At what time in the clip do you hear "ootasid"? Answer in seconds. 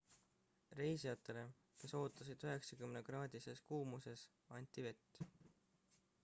1.99-2.45